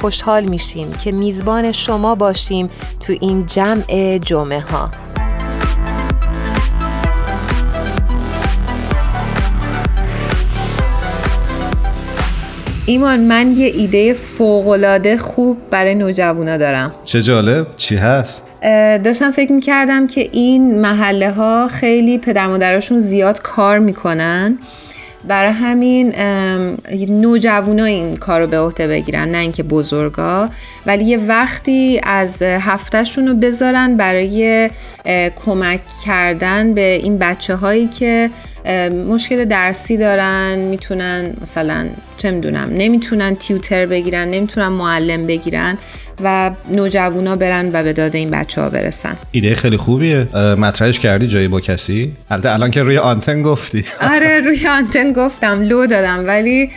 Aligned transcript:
خوشحال 0.00 0.44
میشیم 0.44 0.92
که 0.92 1.12
میزبان 1.12 1.72
شما 1.72 2.14
باشیم 2.14 2.68
تو 3.00 3.12
این 3.20 3.46
جمع 3.46 4.18
جمعه 4.18 4.60
ها 4.60 4.90
ایمان 12.86 13.20
من 13.20 13.54
یه 13.56 13.66
ایده 13.66 14.14
فوقالعاده 14.14 15.18
خوب 15.18 15.56
برای 15.70 15.94
نوجوانا 15.94 16.56
دارم. 16.56 16.94
چه 17.04 17.22
جالب 17.22 17.66
چی 17.76 17.96
هست؟ 17.96 18.42
داشتم 19.04 19.30
فکر 19.30 19.52
می‌کردم 19.52 20.06
که 20.06 20.28
این 20.32 20.80
محله 20.80 21.30
ها 21.30 21.68
خیلی 21.68 22.18
پدر 22.18 22.46
مادرشون 22.46 22.98
زیاد 22.98 23.42
کار 23.42 23.78
می‌کنن. 23.78 24.58
برای 25.24 25.52
همین 25.52 26.14
نوجوانا 27.08 27.84
این 27.84 28.16
کار 28.16 28.40
رو 28.40 28.46
به 28.46 28.58
عهده 28.58 28.88
بگیرن 28.88 29.28
نه 29.28 29.38
اینکه 29.38 29.62
بزرگا. 29.62 30.50
ولی 30.86 31.04
یه 31.04 31.18
وقتی 31.18 32.00
از 32.02 32.42
هفتهشون 32.42 33.28
رو 33.28 33.34
بذارن 33.34 33.96
برای 33.96 34.70
کمک 35.44 35.80
کردن 36.04 36.74
به 36.74 37.00
این 37.02 37.18
بچه 37.18 37.54
هایی 37.54 37.86
که 37.86 38.30
مشکل 39.08 39.44
درسی 39.44 39.96
دارن 39.96 40.58
می‌تونن 40.58 41.32
مثلا 41.42 41.86
چه 42.16 42.30
می‌دونم 42.30 42.68
نمی‌تونن 42.72 43.34
تیوتر 43.34 43.86
بگیرن 43.86 44.28
نمی‌تونن 44.28 44.68
معلم 44.68 45.26
بگیرن. 45.26 45.78
و 46.24 46.50
نوجوانا 46.70 47.36
برن 47.36 47.70
و 47.72 47.82
به 47.82 47.92
داد 47.92 48.16
این 48.16 48.30
بچه 48.30 48.60
ها 48.60 48.68
برسن. 48.68 49.16
ایده 49.30 49.54
خیلی 49.54 49.76
خوبیه. 49.76 50.28
مطرحش 50.36 50.98
کردی 50.98 51.26
جایی 51.26 51.48
با 51.48 51.60
کسی؟ 51.60 52.12
البته 52.30 52.52
الان 52.52 52.70
که 52.70 52.82
روی 52.82 52.98
آنتن 52.98 53.42
گفتی. 53.42 53.84
آره 54.14 54.40
روی 54.40 54.68
آنتن 54.68 55.12
گفتم 55.12 55.62
لو 55.62 55.86
دادم 55.86 56.24
ولی 56.26 56.70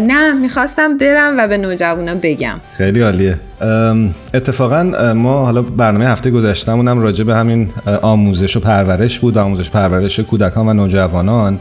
نه 0.00 0.32
می‌خواستم 0.32 0.98
برم 0.98 1.34
و 1.38 1.48
به 1.48 1.58
نوجوانا 1.58 2.14
بگم. 2.14 2.60
خیلی 2.76 3.00
عالیه. 3.00 3.36
اتفاقا 4.34 4.82
ما 5.14 5.44
حالا 5.44 5.62
برنامه 5.62 6.06
هفته 6.06 6.30
گذشتمونم 6.30 7.00
راجع 7.00 7.24
به 7.24 7.34
همین 7.34 7.68
آموزش 8.02 8.56
و 8.56 8.60
پرورش 8.60 9.18
بود. 9.18 9.38
آموزش 9.38 9.70
پرورش 9.70 10.20
کودکان 10.20 10.68
و 10.68 10.72
نوجوانان 10.72 11.58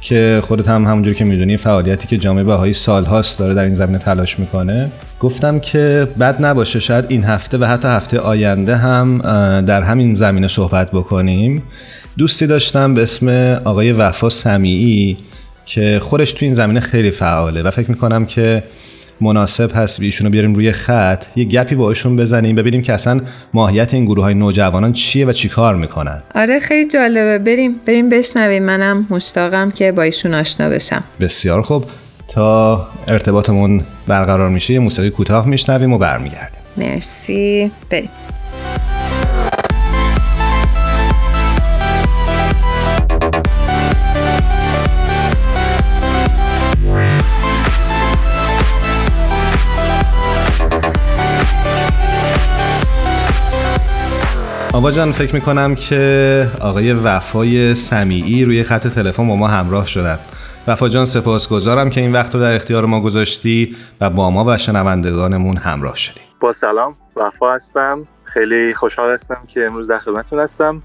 که 0.00 0.42
خودت 0.46 0.68
هم 0.68 0.84
همونجور 0.84 1.14
که 1.14 1.24
می‌دونی 1.24 1.56
فعالیتی 1.56 2.08
که 2.08 2.18
جامعه 2.18 2.44
بهایی 2.44 2.72
سالهاست 2.72 3.38
داره 3.38 3.54
در 3.54 3.64
این 3.64 3.74
زمینه 3.74 3.98
تلاش 3.98 4.38
می‌کنه. 4.38 4.90
گفتم 5.22 5.58
که 5.58 6.08
بد 6.20 6.44
نباشه 6.44 6.80
شاید 6.80 7.04
این 7.08 7.24
هفته 7.24 7.58
و 7.58 7.64
حتی 7.64 7.88
هفته 7.88 8.18
آینده 8.18 8.76
هم 8.76 9.18
در 9.66 9.82
همین 9.82 10.16
زمینه 10.16 10.48
صحبت 10.48 10.90
بکنیم. 10.90 11.62
دوستی 12.18 12.46
داشتم 12.46 12.94
به 12.94 13.02
اسم 13.02 13.28
آقای 13.64 13.92
وفا 13.92 14.30
سمیعی 14.30 15.16
که 15.66 16.00
خودش 16.02 16.32
تو 16.32 16.44
این 16.44 16.54
زمینه 16.54 16.80
خیلی 16.80 17.10
فعاله 17.10 17.62
و 17.62 17.70
فکر 17.70 17.90
می‌کنم 17.90 18.26
که 18.26 18.62
مناسب 19.20 19.70
هست 19.74 20.00
ایشونو 20.00 20.30
بیاریم 20.30 20.54
روی 20.54 20.72
خط. 20.72 21.24
یه 21.36 21.44
گپی 21.44 21.74
باشون 21.74 22.16
بزنیم 22.16 22.56
ببینیم 22.56 22.82
که 22.82 22.92
اصلا 22.92 23.20
ماهیت 23.54 23.94
این 23.94 24.04
گروه 24.04 24.24
های 24.24 24.34
نوجوانان 24.34 24.92
چیه 24.92 25.26
و 25.26 25.32
چی 25.32 25.48
کار 25.48 25.74
می‌کنن. 25.74 26.22
آره 26.34 26.60
خیلی 26.60 26.88
جالبه. 26.88 27.38
بریم 27.38 27.74
بریم 27.86 28.08
بشنویم. 28.08 28.62
منم 28.62 29.06
مشتاقم 29.10 29.70
که 29.70 29.92
با 29.92 30.02
ایشون 30.02 30.34
آشنا 30.34 30.68
بشم. 30.68 31.04
بسیار 31.20 31.62
خوب. 31.62 31.84
تا 32.34 32.86
ارتباطمون 33.08 33.84
برقرار 34.06 34.48
میشه 34.48 34.72
یه 34.74 34.78
موسیقی 34.78 35.10
کوتاه 35.10 35.46
میشنویم 35.46 35.92
و 35.92 35.98
برمیگردیم. 35.98 36.60
مرسی. 36.76 37.70
بریم. 37.90 38.08
آبا 54.72 54.90
جان 54.90 55.12
فکر 55.12 55.34
می‌کنم 55.34 55.74
که 55.74 56.46
آقای 56.60 56.92
وفای 56.92 57.74
سمیعی 57.74 58.44
روی 58.44 58.62
خط 58.62 58.86
تلفن 58.86 59.28
با 59.28 59.36
ما 59.36 59.48
همراه 59.48 59.86
شدن. 59.86 60.18
وفا 60.68 60.88
جان 60.88 61.06
سپاسگزارم 61.06 61.90
که 61.90 62.00
این 62.00 62.12
وقت 62.12 62.34
رو 62.34 62.40
در 62.40 62.54
اختیار 62.54 62.86
ما 62.86 63.00
گذاشتی 63.00 63.76
و 64.00 64.10
با 64.10 64.30
ما 64.30 64.44
و 64.44 64.56
شنوندگانمون 64.56 65.56
همراه 65.56 65.96
شدی. 65.96 66.20
با 66.40 66.52
سلام 66.52 66.96
وفا 67.16 67.54
هستم. 67.54 68.06
خیلی 68.24 68.74
خوشحال 68.74 69.10
هستم 69.10 69.42
که 69.48 69.66
امروز 69.66 69.88
در 69.88 69.98
خدمتتون 69.98 70.40
هستم. 70.40 70.82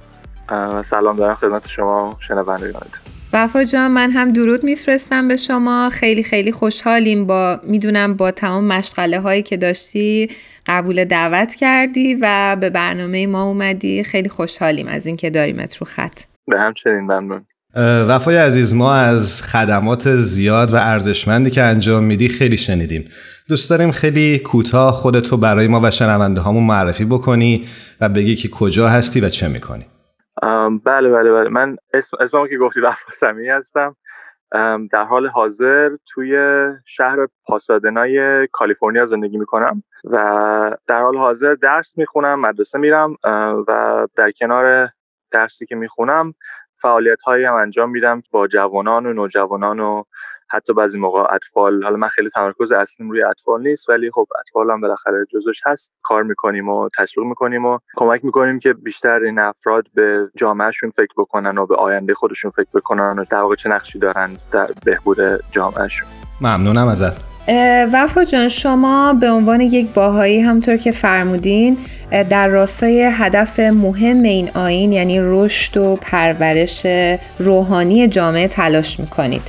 و 0.50 0.84
سلام 0.84 1.16
دارم 1.16 1.36
خدمت 1.36 1.68
شما 1.68 2.18
شنوندگانتون. 2.28 3.02
وفا 3.34 3.64
جان 3.64 3.92
من 3.92 4.12
هم 4.12 4.34
درود 4.34 4.64
میفرستم 4.64 5.28
به 5.28 5.38
شما. 5.38 5.90
خیلی 5.90 6.24
خیلی 6.24 6.52
خوشحالیم 6.52 7.28
با 7.28 7.60
می‌دونم 7.64 8.14
با 8.14 8.32
تمام 8.32 8.64
مشغله 8.64 9.20
هایی 9.20 9.44
که 9.44 9.58
داشتی 9.58 10.30
قبول 10.66 11.06
دعوت 11.06 11.56
کردی 11.56 12.18
و 12.22 12.58
به 12.62 12.70
برنامه 12.70 13.28
ما 13.28 13.44
اومدی. 13.44 14.04
خیلی 14.04 14.30
خوشحالیم 14.30 14.88
از 14.88 15.06
اینکه 15.06 15.30
داریمت 15.30 15.78
رو 15.78 15.86
خط. 15.86 16.20
به 16.48 16.60
همچنین 16.60 17.00
ممنون. 17.00 17.46
وفای 17.80 18.38
عزیز 18.38 18.74
ما 18.74 18.94
از 18.94 19.42
خدمات 19.42 20.16
زیاد 20.16 20.74
و 20.74 20.76
ارزشمندی 20.76 21.52
که 21.52 21.64
انجام 21.64 22.04
میدی 22.04 22.30
خیلی 22.30 22.58
شنیدیم. 22.58 23.10
دوست 23.50 23.70
داریم 23.70 23.92
خیلی 23.92 24.40
کوتاه 24.40 24.94
خودتو 24.94 25.38
برای 25.38 25.68
ما 25.68 25.82
و 25.84 25.92
شنونده 25.92 26.42
هامون 26.42 26.64
معرفی 26.64 27.06
بکنی 27.06 27.68
و 28.02 28.10
بگی 28.10 28.36
که 28.36 28.50
کجا 28.50 28.88
هستی 28.90 29.22
و 29.22 29.30
چه 29.30 29.48
می‌کنی. 29.48 29.86
بله 30.86 31.10
بله 31.10 31.32
بله. 31.32 31.50
من 31.50 31.78
اسم 31.94 32.18
اسمم 32.20 32.48
که 32.48 32.58
گفتی 32.58 32.82
وفا 32.82 33.12
سمی 33.12 33.50
هستم. 33.50 33.96
در 34.92 35.04
حال 35.10 35.28
حاضر 35.28 35.90
توی 36.06 36.38
شهر 36.86 37.18
پاسادنای 37.46 38.48
کالیفرنیا 38.52 39.06
زندگی 39.06 39.38
می‌کنم 39.38 39.84
و 40.04 40.18
در 40.88 41.02
حال 41.02 41.18
حاضر 41.18 41.54
درس 41.54 41.94
می‌خونم 41.98 42.42
مدرسه 42.42 42.80
میرم 42.80 43.16
و 43.68 44.08
در 44.16 44.32
کنار 44.32 44.90
درسی 45.32 45.66
که 45.66 45.76
می‌خونم 45.76 46.34
فعالیت 46.82 47.22
هایی 47.22 47.46
هم 47.46 47.54
انجام 47.54 47.90
میدم 47.90 48.24
با 48.32 48.48
جوانان 48.48 49.06
و 49.06 49.14
نوجوانان 49.14 49.80
و 49.80 50.04
حتی 50.50 50.74
بعضی 50.74 51.00
موقع 51.00 51.34
اطفال. 51.34 51.84
حالا 51.84 51.98
من 51.98 52.08
خیلی 52.08 52.30
تمرکز 52.30 52.72
اصلیم 52.72 53.10
روی 53.10 53.24
اطفال 53.24 53.62
نیست 53.62 53.90
ولی 53.90 54.12
خب 54.12 54.28
اطفال 54.40 54.72
هم 54.72 54.82
بالاخره 54.82 55.26
جزوش 55.34 55.62
هست. 55.66 55.92
کار 56.04 56.24
می‌کنیم 56.24 56.70
و 56.70 56.90
تشویق 56.98 57.28
می‌کنیم 57.28 57.66
و 57.66 57.80
کمک 57.96 58.26
می‌کنیم 58.26 58.60
که 58.60 58.74
بیشتر 58.74 59.20
این 59.20 59.40
افراد 59.40 59.86
به 59.94 60.30
جامعهشون 60.36 60.90
فکر 60.90 61.14
بکنن 61.18 61.58
و 61.58 61.66
به 61.66 61.76
آینده 61.76 62.14
خودشون 62.14 62.52
فکر 62.52 62.70
بکنن 62.74 63.20
و 63.20 63.26
در 63.30 63.42
واقع 63.42 63.56
چه 63.56 63.70
نقشی 63.70 64.00
دارن 64.00 64.38
در 64.52 64.70
بهبود 64.86 65.18
جامعهشون. 65.52 66.08
ممنونم 66.42 66.88
ازت. 66.88 67.37
وفا 67.94 68.24
جان 68.24 68.50
شما 68.50 69.14
به 69.14 69.30
عنوان 69.30 69.62
یک 69.62 69.94
باهایی 69.94 70.40
همطور 70.40 70.78
که 70.78 70.92
فرمودین 70.92 71.78
در 72.30 72.48
راستای 72.48 73.10
هدف 73.14 73.60
مهم 73.60 74.24
این 74.24 74.50
آین 74.56 74.92
یعنی 74.92 75.20
رشد 75.22 75.78
و 75.78 75.96
پرورش 76.02 76.88
روحانی 77.40 78.08
جامعه 78.08 78.48
تلاش 78.48 79.00
می‌کنید 79.00 79.42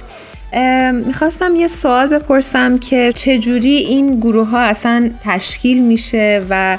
می‌خواستم 1.06 1.56
یه 1.56 1.69
سوال 1.69 2.09
بپرسم 2.09 2.78
که 2.78 3.12
چجوری 3.12 3.76
این 3.76 4.20
گروه 4.20 4.48
ها 4.48 4.60
اصلا 4.60 5.10
تشکیل 5.25 5.82
میشه 5.82 6.42
و 6.50 6.78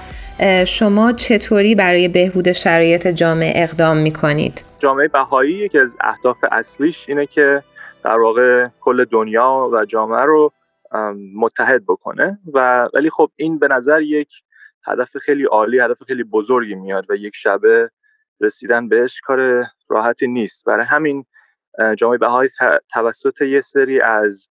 شما 0.66 1.12
چطوری 1.12 1.76
برای 1.76 2.08
بهبود 2.08 2.52
شرایط 2.52 3.08
جامعه 3.08 3.64
اقدام 3.64 3.98
می‌کنید؟ 3.98 4.64
جامعه 4.80 5.08
بهایی 5.08 5.54
یکی 5.54 5.80
از 5.80 5.96
اهداف 6.02 6.38
اصلیش 6.52 7.06
اینه 7.08 7.26
که 7.26 7.64
در 8.04 8.20
واقع 8.20 8.68
کل 8.82 9.06
دنیا 9.06 9.70
و 9.74 9.86
جامعه 9.86 10.22
رو 10.22 10.52
متحد 11.36 11.86
بکنه 11.86 12.40
و 12.54 12.90
ولی 12.94 13.10
خب 13.10 13.32
این 13.36 13.60
به 13.60 13.68
نظر 13.68 14.02
یک 14.02 14.32
هدف 14.88 15.18
خیلی 15.18 15.44
عالی 15.46 15.80
هدف 15.80 16.04
خیلی 16.04 16.24
بزرگی 16.24 16.76
میاد 16.76 17.06
و 17.10 17.16
یک 17.16 17.36
شبه 17.36 17.92
رسیدن 18.42 18.88
بهش 18.90 19.22
کار 19.22 19.66
راحتی 19.90 20.28
نیست. 20.28 20.66
برای 20.66 20.86
همین 20.86 21.26
جامعه 21.98 22.18
بهایی 22.18 22.50
توسط 22.94 23.42
یه 23.42 23.62
سری 23.62 24.02
از 24.02 24.48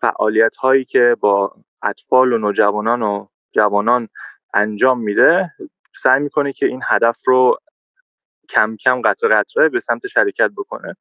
فعالیت 0.00 0.56
هایی 0.56 0.84
که 0.84 1.16
با 1.20 1.56
اطفال 1.82 2.32
و 2.32 2.38
نوجوانان 2.38 3.02
و 3.02 3.26
جوانان 3.52 4.08
انجام 4.54 5.00
میده 5.00 5.52
سعی 6.02 6.20
می‌کنه 6.20 6.52
که 6.52 6.66
این 6.66 6.80
هدف 6.84 7.18
رو 7.26 7.58
کم 8.48 8.76
کم 8.76 9.00
قطره 9.00 9.28
قطره 9.30 9.68
به 9.68 9.80
سمت 9.80 10.06
شرکت 10.06 10.50
بکنه. 10.56 10.96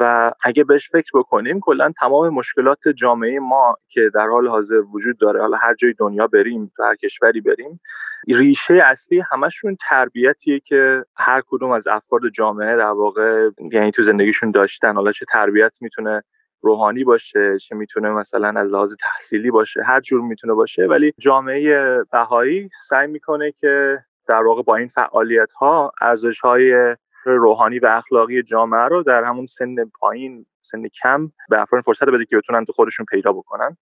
و 0.00 0.32
اگه 0.42 0.64
بهش 0.64 0.90
فکر 0.90 1.10
بکنیم 1.14 1.60
کلا 1.60 1.92
تمام 2.00 2.28
مشکلات 2.28 2.88
جامعه 2.88 3.38
ما 3.38 3.76
که 3.88 4.10
در 4.14 4.28
حال 4.28 4.48
حاضر 4.48 4.80
وجود 4.92 5.18
داره 5.18 5.40
حالا 5.40 5.56
هر 5.56 5.74
جای 5.74 5.92
دنیا 5.92 6.26
بریم 6.26 6.72
هر 6.78 6.94
کشوری 6.96 7.40
بریم 7.40 7.80
ریشه 8.28 8.74
اصلی 8.74 9.22
همشون 9.32 9.76
تربیتیه 9.88 10.60
که 10.60 11.04
هر 11.16 11.42
کدوم 11.48 11.70
از 11.70 11.86
افراد 11.86 12.22
جامعه 12.34 12.76
در 12.76 12.90
واقع 12.90 13.50
یعنی 13.72 13.90
تو 13.90 14.02
زندگیشون 14.02 14.50
داشتن. 14.50 14.94
حالا 14.94 15.12
چه 15.12 15.26
تربیت 15.28 15.78
می‌تونه 15.80 16.22
روحانی 16.62 17.04
باشه 17.04 17.58
چه 17.58 17.74
می‌تونه 17.74 18.10
مثلا 18.10 18.60
از 18.60 18.70
لحاظ 18.70 18.94
تحصیلی 19.00 19.50
باشه 19.50 19.82
هر 19.82 20.00
جور 20.00 20.20
می‌تونه 20.20 20.54
باشه. 20.54 20.86
ولی 20.86 21.12
جامعه 21.18 22.02
بهایی 22.12 22.68
سعی 22.88 23.06
می‌کنه 23.06 23.52
که 23.52 23.98
در 24.28 24.42
واقع 24.42 24.62
با 24.62 24.76
این 24.76 24.88
فعالیت 24.88 25.52
ها 25.52 25.92
ارزش 26.00 26.40
های 26.40 26.96
روحانی 27.30 27.78
و 27.78 27.86
اخلاقی 27.86 28.42
جامعه 28.42 28.88
رو 28.88 29.02
در 29.02 29.24
همون 29.24 29.46
سن 29.46 29.84
پایین 29.84 30.46
سن 30.60 30.88
کم 30.88 31.32
به 31.48 31.60
افراد 31.60 31.82
فرصت 31.82 32.04
بده 32.04 32.24
که 32.24 32.36
بتونن 32.36 32.64
تو 32.64 32.72
خودشون 32.72 33.06
پیدا 33.06 33.32
بکنن. 33.32 33.76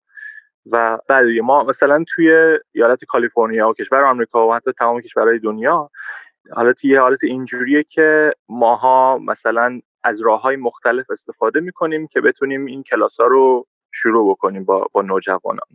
و 0.72 0.98
بعد 1.08 1.26
ما 1.42 1.64
مثلا 1.64 2.04
توی 2.08 2.58
ایالت 2.72 3.04
کالیفرنیا 3.04 3.68
و 3.68 3.74
کشور 3.74 4.04
آمریکا 4.04 4.48
و 4.48 4.54
حتی 4.54 4.72
تمام 4.72 5.00
کشورهای 5.00 5.38
دنیا 5.38 5.90
حالت 6.52 6.84
یه 6.84 7.00
حالت 7.00 7.24
اینجوریه 7.24 7.82
که 7.82 8.32
ماها 8.48 9.18
مثلا 9.18 9.80
از 10.04 10.20
راه 10.20 10.40
های 10.40 10.56
مختلف 10.56 11.10
استفاده 11.10 11.60
می‌کنیم 11.60 12.06
که 12.06 12.20
بتونیم 12.20 12.66
این 12.66 12.82
کلاس 12.82 13.20
ها 13.20 13.26
رو 13.26 13.66
شروع 13.92 14.30
بکنیم 14.30 14.64
با, 14.64 14.86
با 14.92 15.02
نوجوانان. 15.02 15.68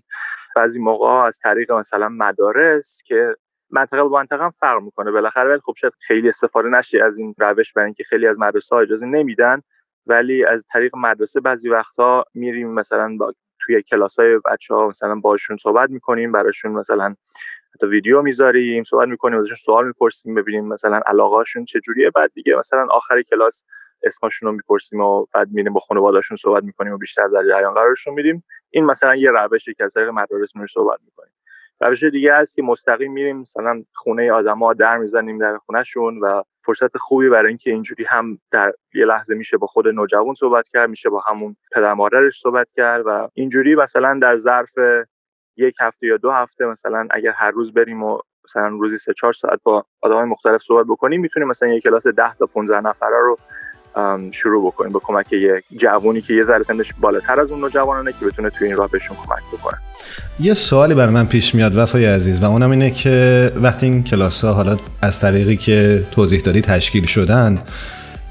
بعضی 0.55 0.79
موقع 0.79 1.07
از 1.07 1.39
طریق 1.43 1.71
مثلا 1.71 2.09
مدارس 2.09 3.01
که 3.05 3.35
منطقه 3.71 4.03
با 4.03 4.19
منطقه 4.19 4.43
هم 4.43 4.51
فرق 4.51 4.81
می‌کنه. 4.81 5.11
بالاخره 5.11 5.49
ولی 5.49 5.59
خب 5.59 5.73
شاید 5.77 5.93
خیلی 6.07 6.29
استفاده 6.29 6.69
نشه 6.69 7.03
از 7.03 7.17
این 7.17 7.35
روش 7.37 7.73
برای 7.73 7.85
اینکه 7.85 8.03
خیلی 8.03 8.27
از 8.27 8.39
مدرسه 8.39 8.75
ها 8.75 8.81
اجازه 8.81 9.05
نمیدن 9.05 9.61
ولی 10.07 10.45
از 10.45 10.65
طریق 10.73 10.95
مدرسه 10.97 11.39
بعضی 11.39 11.69
وقتها 11.69 12.25
میریم 12.33 12.69
مثلا 12.73 13.15
با 13.19 13.33
توی 13.59 13.81
کلاس 13.81 14.19
های 14.19 14.39
بچه 14.45 14.75
ها 14.75 14.87
مثلا 14.87 15.15
باشون 15.15 15.57
صحبت 15.57 15.89
می‌کنیم 15.89 16.31
براشون 16.31 16.71
مثلا 16.71 17.15
حتی 17.75 17.87
ویدیو 17.87 18.21
می‌ذاریم 18.21 18.83
صحبت 18.83 19.07
می‌کنیم 19.07 19.39
ازشون 19.39 19.55
سوال 19.55 19.87
می‌پرسیم 19.87 20.35
ببینیم 20.35 20.67
مثلا 20.67 21.01
علاقهشون 21.05 21.65
چجوریه. 21.65 22.09
بعد 22.09 22.31
دیگه 22.33 22.55
مثلا 22.55 22.87
آخر 22.91 23.21
کلاس 23.21 23.65
اسمشون 24.03 24.49
رو 24.49 24.55
می‌پرسیم 24.55 25.01
و 25.01 25.25
بعد 25.33 25.51
میریم 25.51 25.73
با 25.73 25.79
خانواده‌شون 25.79 26.37
صحبت 26.37 26.63
می‌کنیم 26.63 26.93
و 26.93 26.97
بیشتر 26.97 27.27
در 27.27 27.43
جریان 27.43 27.73
قرارشون 27.73 28.13
میدیم. 28.13 28.43
این 28.69 28.85
مثلا 28.85 29.15
یه 29.15 29.31
روشی 29.31 29.73
که 29.73 29.83
از 29.83 29.93
طریق 29.93 30.09
مدارس 30.09 30.51
صحبت 30.73 30.99
می‌کنیم. 31.05 31.33
روش 31.81 32.03
دیگه 32.03 32.35
هست 32.35 32.55
که 32.55 32.63
مستقیم 32.63 33.11
میریم 33.11 33.37
مثلا 33.37 33.83
خونه 33.93 34.31
آدما 34.31 34.73
در 34.73 34.97
می‌زنیم 34.97 35.37
در 35.37 35.57
خونهشون 35.57 36.19
و 36.19 36.43
فرصت 36.61 36.97
خوبی 36.97 37.29
برای 37.29 37.47
اینکه 37.47 37.71
اینجوری 37.71 38.03
هم 38.03 38.39
در 38.51 38.73
یه 38.93 39.05
لحظه 39.05 39.35
میشه 39.35 39.57
با 39.57 39.67
خود 39.67 39.87
نوجوان 39.87 40.33
صحبت 40.33 40.67
کرد 40.67 40.89
میشه 40.89 41.09
با 41.09 41.19
همون 41.19 41.55
پدر 41.71 41.93
مادرش 41.93 42.39
صحبت 42.39 42.71
کرد 42.71 43.03
و 43.05 43.29
اینجوری 43.33 43.75
مثلا 43.75 44.19
در 44.21 44.37
ظرف 44.37 44.73
یک 45.57 45.75
هفته 45.79 46.07
یا 46.07 46.17
دو 46.17 46.31
هفته 46.31 46.65
مثلا 46.65 47.07
اگر 47.11 47.31
هر 47.31 47.51
روز 47.51 47.73
بریم 47.73 48.03
و 48.03 48.19
مثلا 48.45 48.67
روزی 48.67 48.97
سه 48.97 49.13
چهار 49.13 49.33
ساعت 49.33 49.59
با 49.63 49.85
آدمای 50.01 50.23
مختلف 50.23 50.61
صحبت 50.61 50.85
بکنیم 50.85 51.21
می‌تونیم 51.21 51.49
مثلا 51.49 51.69
یک 51.69 51.83
کلاس 51.83 52.07
10 52.07 52.33
تا 52.33 52.45
15 52.45 52.81
نفره 52.81 53.17
رو 53.21 53.35
شروع 54.31 54.67
بکنیم 54.67 54.91
با 54.91 55.01
کمک 55.03 55.33
یک 55.33 55.63
جوونی 55.79 56.21
که 56.21 56.33
یه 56.33 56.43
ذره 56.43 56.63
سنش 56.63 56.93
بالاتر 57.01 57.41
از 57.41 57.51
اون 57.51 57.59
نوجوانانه 57.59 58.11
که 58.19 58.25
بتونه 58.25 58.49
توی 58.49 58.67
این 58.67 58.77
راه 58.77 58.89
بهشون 58.89 59.17
کمک 59.17 59.59
بکنه. 59.59 59.77
یه 60.39 60.53
سوالی 60.53 60.93
برای 60.93 61.13
من 61.13 61.25
پیش 61.25 61.55
میاد 61.55 61.77
وفای 61.77 62.05
عزیز 62.05 62.39
و 62.43 62.45
اونم 62.45 62.71
اینه 62.71 62.91
که 62.91 63.51
وقتی 63.55 63.85
این 63.85 64.03
کلاس 64.03 64.41
ها 64.43 64.53
حالا 64.53 64.77
از 65.01 65.19
طریقی 65.19 65.57
که 65.57 66.03
توضیح 66.11 66.39
دادی 66.39 66.61
تشکیل 66.61 67.05
شدن 67.05 67.59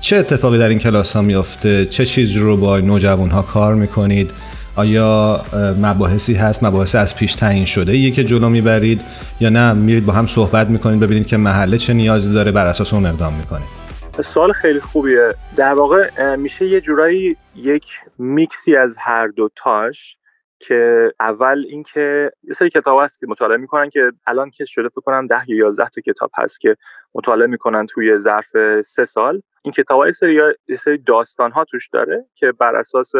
چه 0.00 0.16
اتفاقی 0.16 0.58
در 0.58 0.68
این 0.68 0.78
کلاس 0.78 1.16
ها 1.16 1.22
میافته؟ 1.22 1.86
چه 1.86 2.06
چیز 2.06 2.36
رو 2.36 2.56
با 2.56 2.78
نوجوان 2.78 3.30
ها 3.30 3.42
کار 3.42 3.74
می‌کنید؟ 3.74 4.30
آیا 4.76 5.40
مباحثی 5.82 6.34
هست؟ 6.34 6.64
مباحث 6.64 6.94
از 6.94 7.16
پیش 7.16 7.34
تعیین 7.34 7.64
شده 7.64 7.96
یه 7.96 8.10
که 8.10 8.24
جلو 8.24 8.48
می‌برید؟ 8.48 9.00
یا 9.40 9.48
نه؟ 9.48 9.72
میرید 9.72 10.06
با 10.06 10.12
هم 10.12 10.26
صحبت 10.26 10.68
می‌کنید 10.68 11.00
ببینید 11.00 11.26
که 11.26 11.36
محله 11.36 11.78
چه 11.78 11.92
نیازی 11.92 12.32
داره 12.32 12.52
بر 12.52 12.66
اساس 12.66 12.94
اون 12.94 13.06
اقدام 13.06 13.34
می‌کنید. 13.34 13.77
سوال 14.22 14.52
خیلی 14.52 14.80
خوبیه. 14.80 15.34
در 15.56 15.72
واقع 15.72 16.36
میشه 16.36 16.66
یه 16.66 16.80
جورایی 16.80 17.36
یک 17.54 18.00
میکسی 18.18 18.76
از 18.76 18.96
هر 18.96 19.26
دو 19.26 19.48
تاش 19.56 20.16
که 20.60 21.12
اول 21.20 21.64
اینکه 21.68 22.32
یه 22.42 22.52
سری 22.52 22.70
کتاب 22.70 23.00
هست 23.02 23.20
که 23.20 23.26
مطالعه 23.26 23.56
می‌کنن 23.56 23.90
که 23.90 24.12
الان 24.26 24.50
که 24.50 24.64
شده 24.64 24.88
فکر 24.88 25.00
کنم 25.00 25.26
ده 25.26 25.50
یا 25.50 25.56
یازده 25.56 25.88
تا 25.88 26.00
کتاب 26.00 26.30
هست 26.34 26.60
که 26.60 26.76
مطالعه 27.14 27.46
می‌کنن 27.46 27.86
توی 27.86 28.18
ظرف 28.18 28.82
سه 28.82 29.04
سال. 29.04 29.42
این 29.64 29.72
کتاب 29.72 30.00
های 30.00 30.12
سری, 30.12 30.34
یه 30.68 30.76
سری 30.76 30.98
داستان 30.98 31.50
ها 31.50 31.64
توش 31.64 31.88
داره 31.88 32.24
که 32.34 32.52
بر 32.52 32.76
اساس 32.76 33.12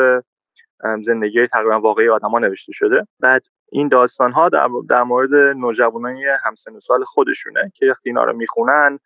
زندگی 1.02 1.46
تقریبا 1.46 1.80
واقعی 1.80 2.08
آدما 2.08 2.38
نوشته 2.38 2.72
شده. 2.72 3.06
بعد 3.20 3.42
این 3.72 3.88
داستان 3.88 4.32
ها 4.32 4.48
در, 4.48 4.68
در 4.88 5.02
مورد 5.02 5.34
نوجوانای 5.34 6.26
همسن 6.44 6.72
و 6.76 6.80
سال 6.80 7.04
خودشونه 7.04 7.72
که 7.74 7.86
وقتی 7.86 8.08
اینا 8.08 8.24
رو 8.24 8.32
می‌خونن 8.32 8.98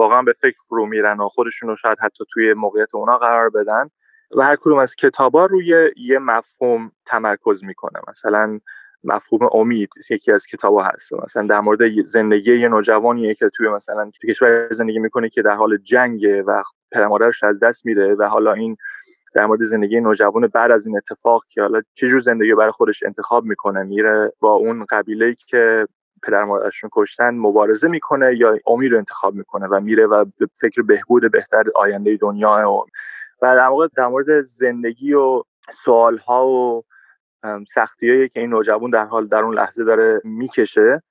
واقعا 0.00 0.22
به 0.22 0.32
فکر 0.32 0.56
فرو 0.68 0.86
میرن 0.86 1.20
و 1.20 1.28
خودشون 1.28 1.68
رو 1.68 1.76
شاید 1.76 1.98
حتی 2.00 2.24
توی 2.32 2.54
موقعیت 2.54 2.94
اونا 2.94 3.18
قرار 3.18 3.50
بدن 3.50 3.90
و 4.36 4.42
هر 4.42 4.56
کدوم 4.56 4.78
از 4.78 4.94
کتابا 4.94 5.46
روی 5.46 5.92
یه 5.96 6.18
مفهوم 6.18 6.92
تمرکز 7.06 7.64
می‌کنه. 7.64 8.00
مثلا 8.08 8.60
مفهوم 9.04 9.48
امید 9.52 9.90
یکی 10.10 10.32
از 10.32 10.46
کتابا 10.46 10.82
هست. 10.82 11.12
مثلا 11.12 11.46
در 11.46 11.60
مورد 11.60 12.04
زندگی 12.04 12.56
یه 12.56 12.68
نوجوانیه 12.68 13.34
که 13.34 13.48
توی 13.48 13.68
مثلا 13.68 14.10
کشور 14.28 14.72
زندگی 14.72 14.98
می‌کنه 14.98 15.28
که 15.28 15.42
در 15.42 15.54
حال 15.54 15.76
جنگه 15.76 16.42
و 16.42 16.62
پدر 16.92 17.06
مادرش 17.06 17.44
از 17.44 17.60
دست 17.60 17.86
میره 17.86 18.14
و 18.14 18.24
حالا 18.24 18.52
این 18.52 18.76
در 19.34 19.46
مورد 19.46 19.62
زندگی 19.62 20.00
نوجوان 20.00 20.46
بعد 20.46 20.70
از 20.70 20.86
این 20.86 20.96
اتفاق 20.96 21.44
که 21.48 21.62
حالا 21.62 21.82
چه 21.94 22.08
جور 22.08 22.20
زندگی 22.20 22.54
برای 22.54 22.70
خودش 22.70 23.02
انتخاب 23.02 23.44
می‌کنه 23.44 23.82
میره 23.82 24.32
با 24.40 24.52
اون 24.52 24.84
قبیله 24.90 25.34
که 25.34 25.86
پدر 26.22 26.44
مادرشون 26.44 26.90
کشتن 26.92 27.30
مبارزه 27.30 27.88
می‌کنه 27.88 28.36
یا 28.36 28.58
امید 28.66 28.92
رو 28.92 28.98
انتخاب 28.98 29.34
می‌کنه 29.34 29.66
و 29.66 29.80
میره 29.80 30.06
و 30.06 30.24
به 30.38 30.48
فکر 30.60 30.82
بهبود 30.82 31.32
بهتر 31.32 31.64
آینده 31.74 32.16
دنیا 32.16 32.70
و 32.70 32.84
و 33.42 33.56
در 33.56 33.66
واقع 33.66 33.88
در 33.96 34.06
مورد 34.06 34.42
زندگی 34.42 35.14
و 35.14 35.42
ها 36.26 36.48
و 36.48 36.84
سختیایی 37.68 38.28
که 38.28 38.40
این 38.40 38.50
نوجوان 38.50 38.90
در 38.90 39.04
حال 39.04 39.26
در 39.26 39.42
اون 39.42 39.54
لحظه 39.54 39.84
داره 39.84 40.20
می‌کشه 40.24 41.02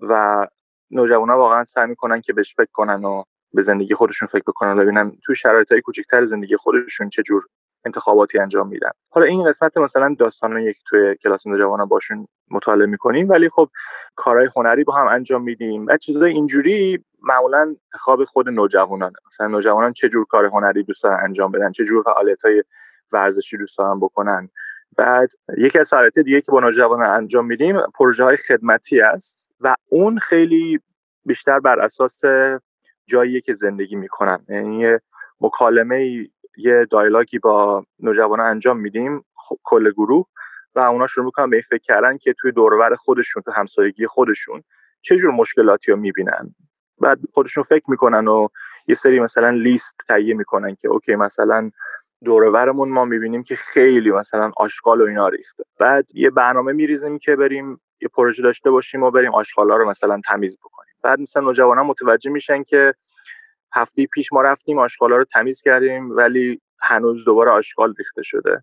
و 0.00 0.46
نوجوان 0.90 1.30
ها 1.30 1.38
واقعا 1.38 1.64
سعی 1.64 1.86
می‌کنن 1.86 2.20
که 2.20 2.32
بهش 2.32 2.54
فکر 2.54 2.70
کنن 2.72 3.04
و 3.04 3.22
به 3.52 3.62
زندگی 3.62 3.94
خودشون 3.94 4.28
فکر 4.28 4.44
بکنن 4.46 4.76
ببینن 4.76 5.12
توی 5.24 5.36
شرایط 5.36 5.72
های 5.72 5.80
کوچکتر 5.80 6.24
زندگی 6.24 6.56
خودشون 6.56 7.08
چه 7.08 7.22
جور 7.22 7.46
انتخاباتی 7.86 8.38
انجام 8.38 8.68
میدن. 8.68 8.90
حالا 9.10 9.26
این 9.26 9.48
قسمت 9.48 9.78
مثلا 9.78 10.16
داستان 10.18 10.58
یک 10.58 10.76
توی 10.86 11.16
کلاس 11.16 11.46
نوجوانان 11.46 11.88
باشون 11.88 12.28
مطالعه 12.50 12.86
می‌کنیم 12.86 13.28
ولی 13.28 13.48
خب 13.48 13.68
کارهای 14.14 14.48
هنری 14.56 14.84
با 14.84 14.94
هم 14.94 15.06
انجام 15.06 15.42
میدیم. 15.42 15.86
و 15.86 15.96
چیزای 15.96 16.32
اینجوری 16.32 17.04
معمولا 17.22 17.76
انتخاب 17.92 18.24
خود 18.24 18.48
نوجوانان 18.48 19.12
مثلا 19.26 19.46
نوجوانان 19.46 19.92
چه 19.92 20.08
جور 20.08 20.24
کار 20.24 20.44
هنری 20.44 20.82
دوست 20.82 21.02
دارن 21.02 21.24
انجام 21.24 21.52
بدن؟ 21.52 21.72
چه 21.72 21.84
جور 21.84 22.02
فعالیت 22.02 22.44
های 22.44 22.64
ورزشی 23.12 23.56
دوست 23.56 23.78
دارن 23.78 24.00
بکنن؟ 24.00 24.48
بعد 24.96 25.28
یکی 25.58 25.78
از 25.78 25.88
فعالیت 25.88 26.18
دیگه 26.18 26.40
که 26.40 26.52
با 26.52 26.60
نوجوانان 26.60 27.10
انجام 27.10 27.46
میدیم 27.46 27.76
پروژه 27.94 28.24
های 28.24 28.36
خدمتی 28.36 29.00
است 29.00 29.50
و 29.60 29.74
اون 29.88 30.18
خیلی 30.18 30.80
بیشتر 31.24 31.60
بر 31.60 31.80
اساس 31.80 32.20
جایی 33.06 33.40
که 33.40 33.54
زندگی 33.54 33.96
می‌کنن. 33.96 34.38
یعنی 34.48 34.98
مکالمه 35.40 36.28
یه 36.56 36.86
دایلاگی 36.90 37.38
با 37.38 37.84
نوجوانان 38.00 38.46
انجام 38.46 38.76
میدیم 38.80 39.24
خب، 39.34 39.58
کل 39.64 39.90
گروه 39.90 40.26
و 40.74 40.80
اونا 40.80 41.06
شروع 41.06 41.26
می‌کنن 41.26 41.50
به 41.50 41.56
این 41.56 41.62
فکر 41.62 41.82
کردن 41.82 42.18
که 42.18 42.32
توی 42.32 42.52
دورور 42.52 42.94
خودشون 42.94 43.42
تو 43.42 43.52
همسایگی 43.52 44.06
خودشون 44.06 44.62
چه 45.02 45.16
جور 45.16 45.30
مشکلاتی 45.30 45.92
رو 45.92 45.98
می‌بینن. 45.98 46.54
بعد 47.00 47.18
خودشون 47.32 47.62
فکر 47.62 47.84
می‌کنن 47.90 48.28
و 48.28 48.48
یه 48.88 48.94
سری 48.94 49.20
مثلا 49.20 49.50
لیست 49.50 49.96
تهیه 50.08 50.34
می‌کنن 50.34 50.74
که 50.74 50.88
اوکی 50.88 51.14
مثلا 51.14 51.70
دورورمون 52.24 52.88
ما 52.88 53.04
می‌بینیم 53.04 53.42
که 53.42 53.56
خیلی 53.56 54.10
مثلا 54.10 54.52
آشغال 54.56 55.00
و 55.00 55.04
اینا 55.04 55.28
ریخته. 55.28 55.64
بعد 55.78 56.06
یه 56.14 56.30
برنامه 56.30 56.72
میریزیم 56.72 57.18
که 57.18 57.36
بریم 57.36 57.80
یه 58.00 58.08
پروژه 58.08 58.42
داشته 58.42 58.70
باشیم 58.70 59.02
و 59.02 59.10
بریم 59.10 59.34
آشغالا 59.34 59.76
رو 59.76 59.88
مثلا 59.88 60.20
تمیز 60.28 60.58
بکنیم. 60.58 60.94
بعد 61.02 61.20
مثلا 61.20 61.42
نوجوانان 61.42 61.86
متوجه 61.86 62.30
میشن 62.30 62.62
که 62.62 62.94
هفته 63.74 64.06
پیش 64.06 64.32
ما 64.32 64.42
رفتیم 64.42 64.78
آشغالا 64.78 65.16
رو 65.16 65.24
تمیز 65.24 65.60
کردیم 65.60 66.16
ولی 66.16 66.60
هنوز 66.80 67.24
دوباره 67.24 67.50
آشغال 67.50 67.94
ریخته 67.98 68.22
شده. 68.22 68.62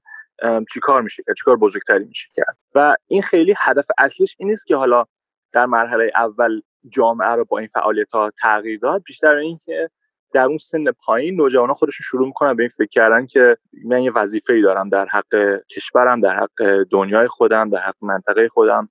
چی 0.74 0.79
کار 0.79 1.01
میشه 1.01 1.24
کرد؟ 1.24 1.36
چی 1.36 1.43
کار 1.43 1.57
بزرگتری 1.57 2.05
میشه 2.05 2.27
کرد؟ 2.33 2.57
و 2.75 2.95
این 3.07 3.22
خیلی 3.22 3.53
هدف 3.57 3.86
اصلیش 3.98 4.36
این 4.39 4.50
نیست 4.50 4.65
که 4.65 4.75
حالا 4.75 5.05
در 5.51 5.65
مرحله 5.65 6.12
اول 6.15 6.62
جامعه 6.89 7.29
رو 7.29 7.45
با 7.45 7.57
این 7.57 7.67
فعالیت 7.67 8.12
ها 8.12 8.31
تغییر 8.41 8.79
داد. 8.79 9.03
بیشتر 9.03 9.36
این 9.36 9.57
که 9.65 9.89
در 10.33 10.45
اون 10.45 10.57
سن 10.57 10.91
پایین 10.91 11.36
نوجوانان 11.36 11.74
خودشون 11.74 12.03
شروع 12.03 12.27
می‌کنن 12.27 12.55
به 12.55 12.63
این 12.63 12.69
فکر 12.69 12.89
کردن 12.89 13.25
که 13.25 13.57
من 13.86 14.03
یه 14.03 14.12
وظیفه 14.15 14.53
ای 14.53 14.62
دارم 14.62 14.89
در 14.89 15.05
حق 15.05 15.62
کشورم 15.75 16.19
در 16.19 16.36
حق 16.36 16.83
دنیای 16.91 17.27
خودم 17.27 17.69
در 17.69 17.79
حق 17.79 17.95
منطقه 18.01 18.48
خودم. 18.48 18.89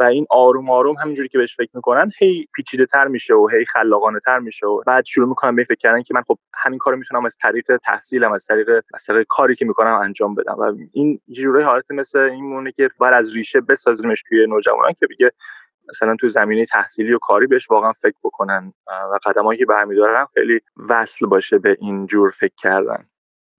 و 0.00 0.02
این 0.02 0.26
آروم 0.30 0.70
آروم 0.70 0.96
همینجوری 0.96 1.28
که 1.28 1.38
بهش 1.38 1.56
فکر 1.56 1.70
می‌کنن 1.74 2.10
هی 2.18 2.48
پیچیده 2.54 2.86
تر 2.86 3.06
میشه 3.06 3.34
و 3.34 3.48
هی 3.52 3.64
خلاقانه 3.64 4.18
تر 4.24 4.38
میشه 4.38 4.66
و 4.66 4.82
بعد 4.86 5.04
شروع 5.04 5.28
می‌کنن 5.28 5.56
به 5.56 5.64
فکر 5.64 5.74
کردن 5.74 6.02
که 6.02 6.14
من 6.14 6.22
خب 6.22 6.38
همین 6.54 6.78
کارو 6.78 6.96
می‌تونم 6.96 7.26
از 7.26 7.36
طریق 7.42 7.76
تحصیلم 7.76 8.32
از 8.32 8.44
طریق 8.44 8.70
از 8.94 9.04
طریق 9.04 9.26
کاری 9.28 9.54
که 9.54 9.64
می‌کنم 9.64 9.94
انجام 9.94 10.34
بدم. 10.34 10.54
و 10.58 10.72
این 10.92 11.20
جوری 11.30 11.62
حالت 11.62 11.90
مثل 11.90 12.18
این 12.18 12.44
مونه 12.44 12.72
که 12.72 12.90
بر 13.00 13.14
از 13.14 13.34
ریشه 13.34 13.60
بسازیمش 13.60 14.22
توی 14.28 14.46
نوجوانان 14.46 14.92
که 14.92 15.06
دیگه 15.06 15.30
مثلا 15.88 16.16
تو 16.20 16.28
زمینه 16.28 16.66
تحصیلی 16.66 17.12
و 17.12 17.18
کاری 17.18 17.46
بهش 17.46 17.70
واقعا 17.70 17.92
فکر 17.92 18.16
بکنن. 18.24 18.72
و 18.86 19.18
قدمایی 19.26 19.58
که 19.58 19.66
برمیدارن 19.66 20.26
خیلی 20.34 20.60
وصل 20.88 21.26
باشه 21.26 21.58
به 21.58 21.76
این 21.80 22.06
جور 22.06 22.30
فکر 22.30 22.54
کردن. 22.58 23.04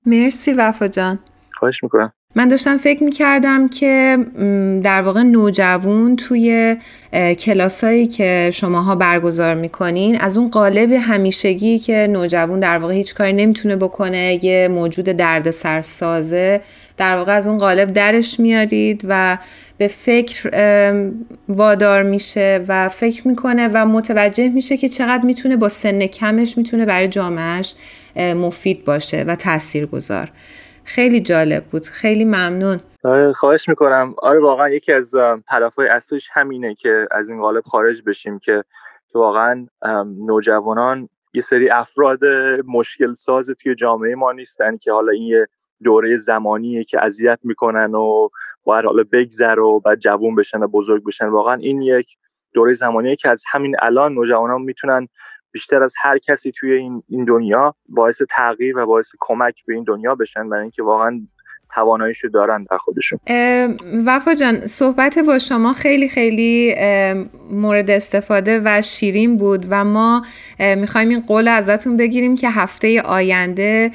مرسی 0.05 0.53
وفا 0.53 0.87
جان. 0.87 1.19
خواهش 1.53 1.83
می‌کنم. 1.83 2.13
من 2.37 2.47
داشتم 2.47 2.77
فکر 2.77 3.03
می‌کردم 3.03 3.67
که 3.67 4.17
در 4.83 5.01
واقع 5.01 5.21
نوجوون 5.21 6.15
توی 6.15 6.75
کلاسایی 7.39 8.07
که 8.07 8.51
شماها 8.53 8.95
برگزار 8.95 9.55
می‌کنین 9.55 10.19
از 10.19 10.37
اون 10.37 10.49
قالب 10.49 10.91
همیشگی 10.91 11.79
که 11.79 12.07
نوجوون 12.11 12.59
در 12.59 12.77
واقع 12.77 12.93
هیچ 12.93 13.13
کاری 13.13 13.33
نمی‌تونه 13.33 13.75
بکنه 13.75 14.45
یه 14.45 14.67
موجود 14.67 15.05
درد 15.05 15.51
سازه 15.81 16.61
در 16.97 17.17
واقع 17.17 17.35
از 17.35 17.47
اون 17.47 17.57
قالب 17.57 17.93
درش 17.93 18.39
میارید 18.39 19.01
و 19.07 19.37
به 19.77 19.87
فکر 19.87 20.49
وادار 21.49 22.03
میشه 22.03 22.65
و 22.67 22.89
فکر 22.89 23.27
می‌کنه 23.27 23.69
و 23.73 23.85
متوجه 23.85 24.49
میشه 24.49 24.77
که 24.77 24.89
چقدر 24.89 25.25
می‌تونه 25.25 25.57
با 25.57 25.69
سن 25.69 26.05
کمش 26.05 26.57
می‌تونه 26.57 26.85
برای 26.85 27.07
جامعهش 27.07 27.75
مفید 28.15 28.85
باشه 28.85 29.23
و 29.27 29.35
تأثیر 29.35 29.85
گذار 29.85 30.31
خیلی 30.85 31.21
جالب 31.21 31.63
بود. 31.63 31.83
خیلی 31.85 32.25
ممنون. 32.25 32.79
آره 33.03 33.33
خواهش 33.33 33.69
می‌کنم. 33.69 34.15
آره 34.17 34.39
واقعا 34.39 34.69
یکی 34.69 34.93
از 34.93 35.15
هدفهای 35.49 35.87
اصلیش 35.87 36.29
همینه 36.33 36.75
که 36.75 37.07
از 37.11 37.29
این 37.29 37.41
قالب 37.41 37.63
خارج 37.63 38.03
بشیم 38.05 38.39
که 38.39 38.63
که 39.07 39.19
واقعا 39.19 39.67
نوجوانان 40.27 41.09
یه 41.33 41.41
سری 41.41 41.69
افراد 41.69 42.19
مشکل 42.67 43.13
ساز 43.13 43.49
توی 43.49 43.75
جامعه 43.75 44.15
ما 44.15 44.31
نیستن 44.31 44.77
که 44.77 44.91
حالا 44.91 45.11
این 45.11 45.23
یه 45.23 45.47
دوره 45.83 46.17
زمانیه 46.17 46.83
که 46.83 47.03
اذیت 47.03 47.39
می‌کنن 47.43 47.95
و 47.95 48.29
باید 48.63 48.85
حالا 48.85 49.03
بگذر 49.11 49.59
و 49.59 49.79
بعد 49.79 49.99
جوون 49.99 50.35
بشن 50.35 50.63
و 50.63 50.67
بزرگ 50.67 51.03
بشن. 51.03 51.27
واقعا 51.27 51.55
این 51.55 51.81
یک 51.81 52.17
دوره 52.53 52.73
زمانیه 52.73 53.15
که 53.15 53.29
از 53.29 53.43
همین 53.51 53.75
الان 53.81 54.13
نوجوانان 54.13 54.61
می‌تونن 54.61 55.07
بیشتر 55.55 55.83
از 55.83 55.93
هر 55.97 56.17
کسی 56.17 56.51
توی 56.51 56.73
این, 56.73 57.03
این 57.07 57.25
دنیا 57.25 57.75
باعث 57.89 58.21
تغییر 58.29 58.77
و 58.77 58.85
باعث 58.85 59.11
کمک 59.19 59.65
به 59.65 59.73
این 59.73 59.83
دنیا 59.83 60.15
بشن 60.15 60.45
و 60.45 60.53
اینکه 60.53 60.83
واقعا 60.83 61.27
تواناییشو 61.75 62.27
دارن 62.27 62.65
در 62.71 62.77
خودشون. 62.77 63.19
وفا 64.05 64.33
جان 64.33 64.65
صحبت 64.65 65.19
با 65.19 65.39
شما 65.39 65.73
خیلی 65.73 66.09
خیلی 66.09 66.75
مورد 67.51 67.89
استفاده 67.89 68.61
و 68.65 68.81
شیرین 68.81 69.37
بود 69.37 69.65
و 69.69 69.85
ما 69.85 70.25
می‌خوایم 70.59 71.09
این 71.09 71.23
قول 71.27 71.47
ازتون 71.47 71.97
بگیریم 71.97 72.35
که 72.35 72.49
هفته 72.49 73.01
آینده 73.01 73.91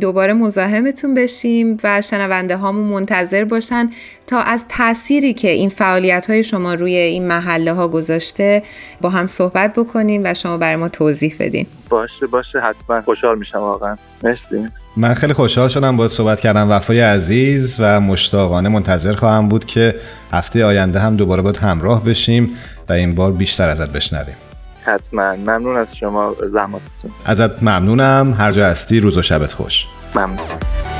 دوباره 0.00 0.32
مزاحمتون 0.32 1.14
بشیم 1.14 1.78
و 1.84 2.02
شنونده 2.02 2.56
هامون 2.56 2.88
منتظر 2.88 3.44
باشن 3.44 3.90
تا 4.26 4.40
از 4.40 4.64
تأثیری 4.68 5.34
که 5.34 5.50
این 5.50 5.68
فعالیت 5.68 6.30
های 6.30 6.44
شما 6.44 6.74
روی 6.74 6.96
این 6.96 7.26
محله 7.26 7.72
ها 7.72 7.88
گذاشته 7.88 8.62
با 9.00 9.08
هم 9.08 9.26
صحبت 9.26 9.72
بکنیم 9.72 10.20
و 10.24 10.34
شما 10.34 10.56
برای 10.56 10.76
ما 10.76 10.88
توضیح 10.88 11.36
بدین. 11.40 11.66
باشه 11.88 12.26
باشه 12.26 12.60
حتما. 12.60 13.00
خوشحال 13.00 13.38
میشم 13.38 13.58
واقعا. 13.58 13.96
مرسی. 14.22 14.68
من 14.96 15.14
خیلی 15.14 15.32
خوشحال 15.32 15.68
شدم 15.68 15.96
باید 15.96 16.10
صحبت 16.10 16.40
کردم. 16.40 16.70
وفای 16.70 17.00
عزیز 17.00 17.76
و 17.78 18.00
مشتاقانه 18.00 18.68
منتظر 18.68 19.12
خواهم 19.12 19.48
بود 19.48 19.64
که 19.64 19.94
هفته 20.32 20.64
آینده 20.64 21.00
هم 21.00 21.16
دوباره 21.16 21.42
باید 21.42 21.56
همراه 21.56 22.04
بشیم 22.04 22.50
و 22.88 22.92
این 22.92 23.14
بار 23.14 23.32
بیشتر 23.32 23.68
ازت 23.68 23.88
بشنویم. 23.88 24.36
حتما. 24.84 25.36
ممنون 25.36 25.76
از 25.76 25.96
شما 25.96 26.34
زحماتتون. 26.46 27.10
ازت 27.26 27.62
ممنونم. 27.62 28.34
هر 28.38 28.52
جا 28.52 28.66
هستی 28.66 29.00
روز 29.00 29.16
و 29.16 29.22
شبت 29.22 29.52
خوش. 29.52 29.86
ممنون. 30.14 30.93